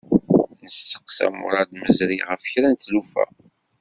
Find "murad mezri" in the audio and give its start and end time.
1.37-2.19